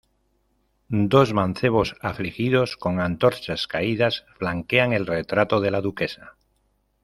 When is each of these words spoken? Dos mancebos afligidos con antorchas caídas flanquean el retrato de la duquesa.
Dos 1.13 1.31
mancebos 1.35 1.95
afligidos 2.01 2.75
con 2.75 2.99
antorchas 2.99 3.67
caídas 3.67 4.25
flanquean 4.39 4.93
el 4.93 5.05
retrato 5.05 5.59
de 5.61 5.69
la 5.69 5.81
duquesa. 5.81 6.35